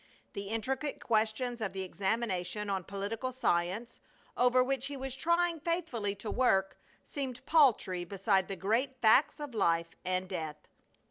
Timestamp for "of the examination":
1.61-2.71